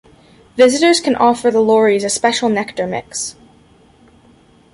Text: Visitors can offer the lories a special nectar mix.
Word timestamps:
Visitors 0.55 0.99
can 0.99 1.15
offer 1.15 1.51
the 1.51 1.59
lories 1.59 2.03
a 2.03 2.09
special 2.09 2.49
nectar 2.49 2.87
mix. 2.87 3.35